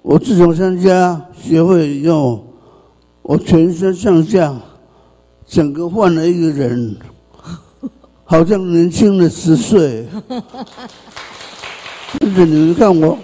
[0.00, 2.42] 我自从参加协会以后，
[3.20, 4.58] 我全身上下
[5.46, 6.96] 整个换了一个人，
[8.24, 10.06] 好像年轻了十岁。
[12.18, 13.18] 但是你们看我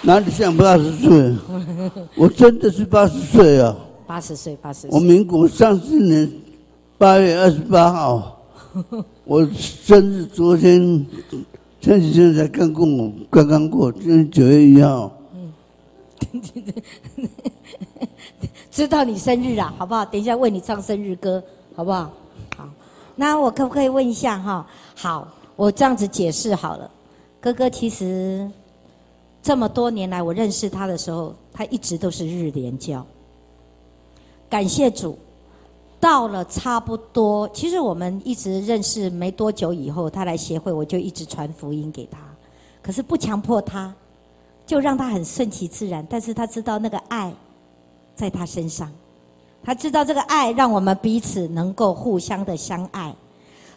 [0.00, 1.36] 哪里像八十岁？
[2.16, 3.76] 我真的是八十岁啊！
[4.06, 6.30] 八十岁，八十我，民国三十年
[6.98, 8.42] 八月二十八号，
[9.24, 11.06] 我生日昨天
[11.80, 12.84] 前几天才刚过，
[13.30, 15.12] 刚刚过，今天九月一号。
[15.32, 15.52] 嗯
[18.68, 20.04] 知道你生日啊，好不好？
[20.04, 21.42] 等一下为你唱生日歌，
[21.76, 22.10] 好不好？
[22.56, 22.68] 好，
[23.14, 24.66] 那我可不可以问一下哈？
[24.96, 26.90] 好，我这样子解释好了。
[27.40, 28.48] 哥哥其实
[29.40, 33.06] 这么多年来，我认识他的时候，他一直都是日莲教。
[34.48, 35.18] 感谢主，
[36.00, 42.18] 到了差不多，其实我们一直认识没多久以后，他来协会，我就一直传福音给他，
[42.80, 43.92] 可是不强迫他，
[44.64, 46.06] 就让他很顺其自然。
[46.08, 47.32] 但是他知道那个爱
[48.14, 48.90] 在他身上，
[49.62, 53.14] 他知道这个爱让我们彼此能够互相的相爱。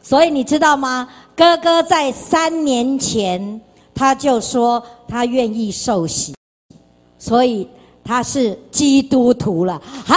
[0.03, 1.07] 所以你知道吗？
[1.35, 3.61] 哥哥在三年前
[3.93, 6.35] 他就说他愿意受洗，
[7.17, 7.67] 所以
[8.03, 9.81] 他是基督徒了。
[9.83, 10.15] 好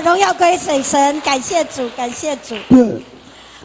[0.00, 2.54] 荣耀归水神，感谢主，感谢主。
[2.68, 3.02] 对，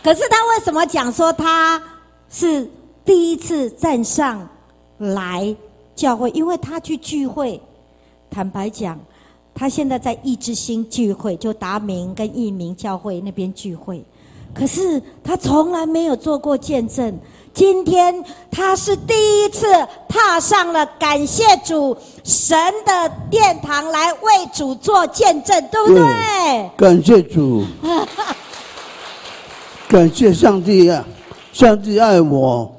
[0.03, 1.81] 可是他为什么讲说他
[2.29, 2.69] 是
[3.05, 4.47] 第一次站上
[4.97, 5.55] 来
[5.95, 6.29] 教会？
[6.31, 7.61] 因为他去聚会，
[8.29, 8.99] 坦白讲，
[9.53, 14.03] 他现在在义之星聚会，就达明跟义明教会那边聚会。
[14.53, 17.19] 可是他从来没有做过见证，
[17.53, 19.65] 今天他是第一次
[20.07, 26.69] 踏上了感谢主神的殿堂来为主做见证，对不对？
[26.77, 27.63] 感谢主，
[29.89, 31.03] 感谢上帝啊！
[31.51, 32.71] 上帝爱我，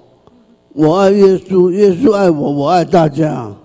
[0.73, 3.51] 我爱耶稣，耶稣爱我，我爱大家。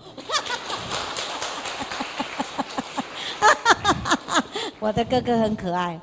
[4.80, 6.00] 我的哥哥很可爱。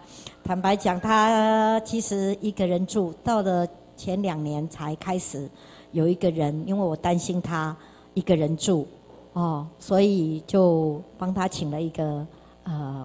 [0.47, 3.67] 坦白讲，他其实一个人住，到了
[3.97, 5.51] 前两年才开始
[5.91, 7.77] 有一个人，因为我担心他
[8.15, 8.87] 一个人住，
[9.33, 12.25] 哦，所以就帮他请了一个
[12.63, 13.05] 呃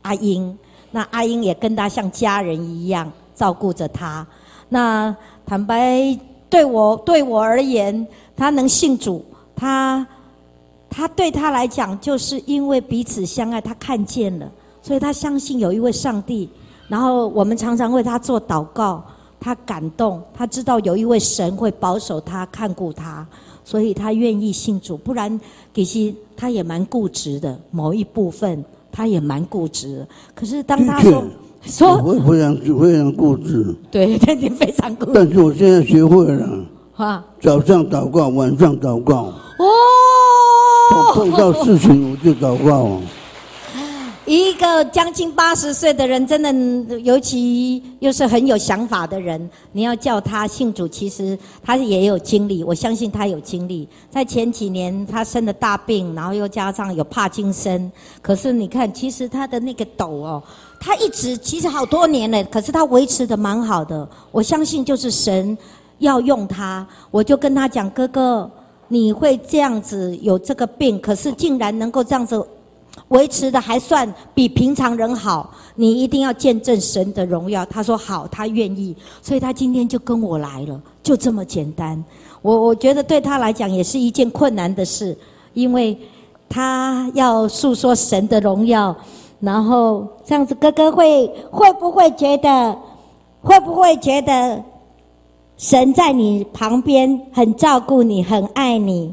[0.00, 0.58] 阿英。
[0.90, 4.26] 那阿英也跟他像家人一样照顾着他。
[4.70, 5.14] 那
[5.44, 6.18] 坦白
[6.48, 9.22] 对我对我而言，他能信主，
[9.54, 10.06] 他
[10.88, 14.50] 他对他来讲，就是因为彼此相爱，他看见了。
[14.82, 16.48] 所以他相信有一位上帝，
[16.88, 19.02] 然后我们常常为他做祷告，
[19.38, 23.26] 他感动，他知道有一位神会保守他、看顾他，
[23.64, 24.96] 所以他愿意信主。
[24.96, 25.40] 不然，
[25.74, 30.06] 其实他也蛮固执的，某一部分他也蛮固执。
[30.34, 31.24] 可是当他说
[31.62, 35.12] 说，我非常非常固执，对，他你非常固执。
[35.14, 36.48] 但是我现在学会了，
[36.96, 39.32] 啊，早上祷告，晚上祷告。
[39.58, 42.98] 哦，碰到事情我就祷告。
[44.32, 52.62] 一个将近八十岁的人，真的，尤其又是很有想法的人，你要叫他信主，其实他也有经历。
[52.62, 57.90] 我相信他有经历，在前几年他生了大病，然后又加上有帕金森。
[58.22, 60.40] 可是你看，其实他的那个抖哦，
[60.78, 64.08] 他一直其实好多年了，可是他维持的蛮好的。
[64.30, 65.58] 我相信就是神
[65.98, 68.48] 要用他，我就跟他讲，哥哥，
[68.86, 72.40] 你会这样子有这个病，可是竟然能够这样子。
[73.08, 77.66] 维持的还算比平常人好，你一定要见证神的荣耀。
[77.66, 82.02] 他说好，他愿意，所以他今天就跟我来了，就这么简单。
[82.42, 85.16] 我我觉得对他来讲也是一件困难的事，
[85.54, 85.98] 因为
[86.48, 88.94] 他要诉说神的荣耀，
[89.40, 92.78] 然后这样子，哥哥会会不会觉得，
[93.42, 94.62] 会不会觉得
[95.56, 99.12] 神在你旁边很照顾你，很爱你？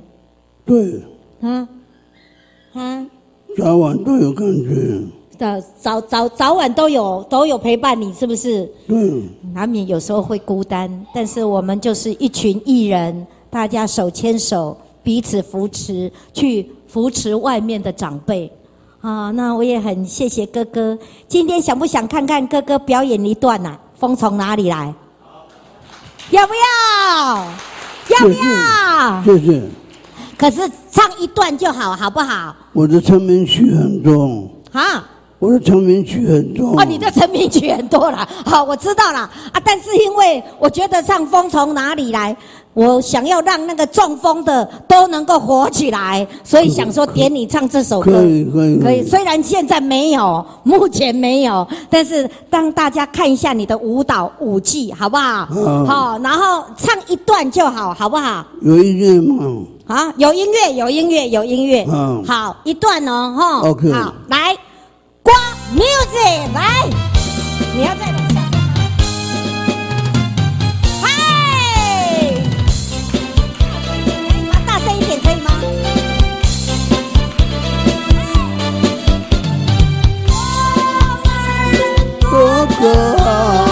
[0.65, 1.01] 对，
[1.41, 1.67] 啊，
[2.73, 3.07] 啊。
[3.57, 5.01] 早晚都有感觉，
[5.37, 8.71] 早早早早晚都有都有陪伴你，是不是？
[8.87, 9.27] 嗯。
[9.53, 18.51] 难免有时候会孤单，但是我们就是一群艺人，大家手牵手，彼此扶持，去扶持外面的长辈。
[19.01, 20.97] 啊，那我也很谢谢哥哥。
[21.27, 23.75] 今天想不想看看哥哥表演一段呐？
[23.95, 24.93] 风从哪里来？
[26.29, 27.45] 要不要？
[28.09, 29.23] 要不要？
[29.23, 29.63] 谢谢。
[30.37, 32.55] 可是唱一段就好，好不好？
[32.77, 35.03] 我的成名曲很多啊！
[35.39, 38.17] 我的成名曲很多哦，你的成名曲很多了。
[38.45, 39.59] 好，我知道了啊。
[39.65, 42.37] 但是因为我觉得唱风从哪里来，
[42.77, 48.11] 我想要让那个中风的都能够活起来，所以想说点你唱这首歌。
[48.11, 49.03] 可以可以可以。
[49.03, 55.47] 虽然现在没有，目前没有，但是让大家看一下你的舞蹈舞技，好不好？
[55.87, 58.45] 好，然后唱一段就好，好不好？
[58.61, 59.63] 有音乐吗？
[59.87, 61.83] 啊，有音乐，有音乐，有音乐。
[61.89, 63.61] 嗯，好，一段哦，哈。
[63.67, 63.91] OK。
[63.91, 64.55] 好，来，
[65.23, 65.33] 刮
[65.73, 66.87] music，来，
[67.75, 68.26] 你要再。
[82.79, 83.66] 哥哥。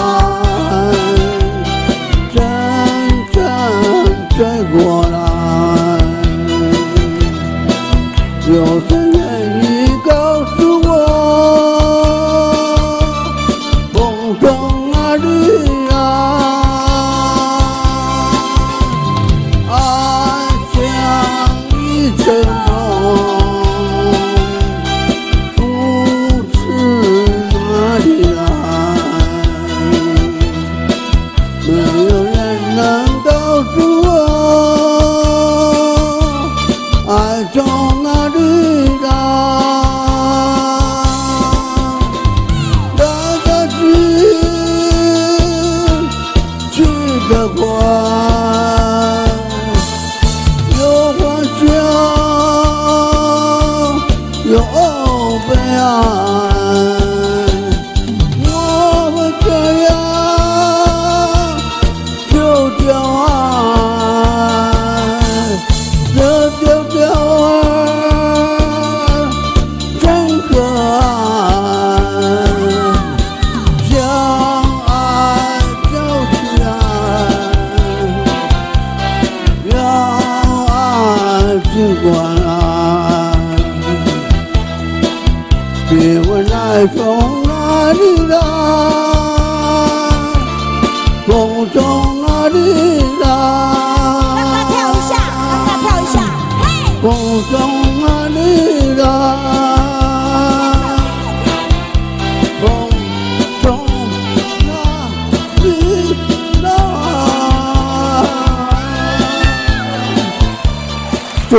[56.06, 56.55] nós.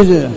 [0.03, 0.29] 谢谢。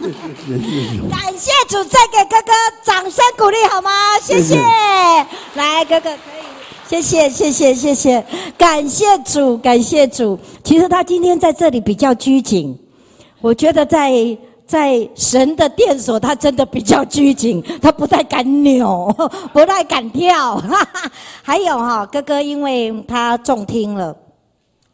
[1.10, 3.90] 感谢主，再给哥哥掌声鼓励好吗？
[4.22, 4.56] 谢谢。
[5.54, 6.42] 来，哥哥可以，
[6.88, 8.24] 谢谢，谢谢，谢谢，
[8.56, 10.38] 感谢主，感谢主。
[10.64, 12.78] 其实他今天在这里比较拘谨，
[13.42, 14.10] 我觉得在
[14.70, 19.12] 在神的殿所，他真的比较拘谨，他不太敢扭，
[19.52, 20.58] 不太敢跳。
[20.58, 21.10] 哈 哈
[21.42, 24.16] 还有哈，哥哥因为他重听了。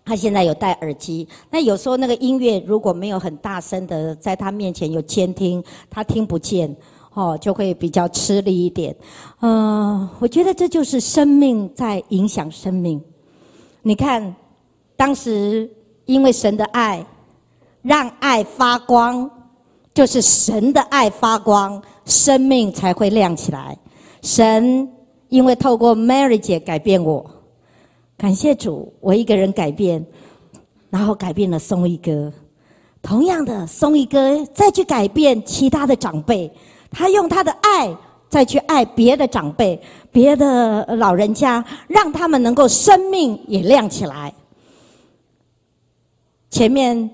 [0.03, 6.75] 他现在有戴耳机，那有时候那个音乐如果没有很大声的在他面前有监听，他听不见，
[7.13, 8.97] 哦，就会比较吃力一点。
[9.43, 12.99] 嗯、我觉得这就是生命在影响生命。
[13.83, 14.35] 你看，
[14.97, 15.71] 当时
[16.07, 17.05] 因为神的爱，
[17.83, 19.29] 让爱发光，
[19.97, 23.75] 就是神的爱发光，生命才会亮起来。
[24.21, 24.87] 神
[25.31, 27.25] 因为透过 Mary 姐改变我。
[28.15, 30.05] 感谢主，我一个人改变，
[30.91, 32.31] 然后改变了松一哥。
[33.01, 36.53] 同样的，松一哥再去改变其他的长辈，
[36.91, 37.97] 他用他的爱
[38.29, 39.81] 再去爱别的长辈、
[40.13, 44.31] 别的老人家，让他们能够生命也亮起来。
[46.51, 47.11] 前面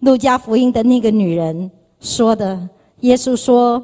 [0.00, 1.70] 路加福音的那个女人
[2.00, 2.68] 说的，
[3.00, 3.82] 耶稣说：“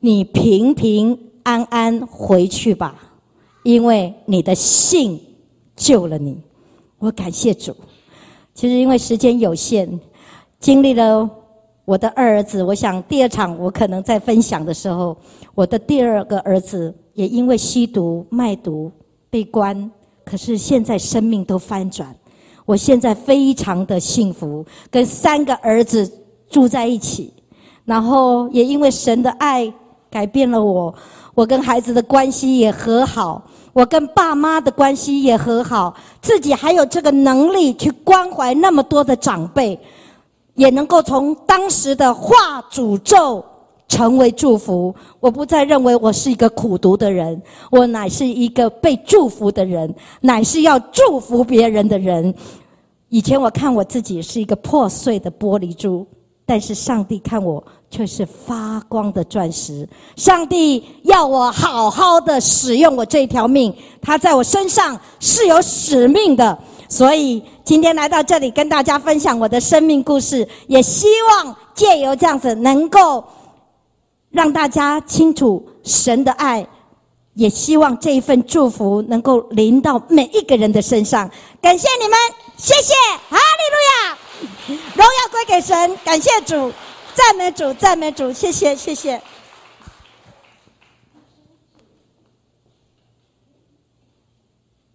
[0.00, 3.12] 你平平安安回去吧。”
[3.64, 5.18] 因为你的信
[5.74, 6.38] 救了你，
[6.98, 7.74] 我感谢主。
[8.52, 9.98] 其实因为时间有限，
[10.60, 11.28] 经历了
[11.86, 15.16] 我的二儿子，我想第二场我可能在分享的时候，
[15.54, 18.92] 我的第二个儿子也因为吸毒、卖毒
[19.30, 19.90] 被关，
[20.26, 22.14] 可是现在生命都翻转。
[22.64, 26.10] 我现在非常的幸福，跟三个儿子
[26.48, 27.32] 住在一起，
[27.84, 29.72] 然后也因为神的爱
[30.10, 30.94] 改变了我。
[31.34, 33.42] 我跟孩子的关系也和好，
[33.72, 39.78] 我跟爸妈的关系也和好，自己还有这个能力去关怀那么多的长辈，
[40.54, 43.44] 也能够从当时的话诅咒
[43.88, 44.94] 成为祝福。
[45.20, 52.34] 我不再认为我是一个苦读的人，我乃是一个被祝福的人，乃是要祝福别人的人。
[53.08, 56.06] 以前我看我自己是一个破碎的玻璃珠，
[56.44, 57.62] 但是上帝看我。
[57.90, 59.88] 却是发光的钻石。
[60.16, 63.72] 上帝要我好好的使用我这条命，
[64.02, 66.58] 他在我身上是有使命的。
[66.88, 73.22] 所以今天来到这里跟大家分享我的生命故事，也希望借由这样子能够
[74.34, 76.66] 让大家清楚神的爱，
[77.34, 81.30] 也希望这一份祝福能够临到每一个人的身上。
[81.62, 82.18] 感谢你们，
[82.56, 82.92] 谢谢，
[83.30, 84.18] 哈利路亚，
[84.96, 86.72] 荣耀归给神，感谢主。
[87.14, 89.22] 赞美主，赞美主，谢谢，谢谢。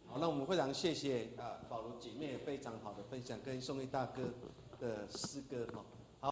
[0.10, 4.22] 好，那我们非常谢谢啊，保罗姐妹非常好的分享，跟宋义大哥
[4.82, 5.80] 的诗歌哈。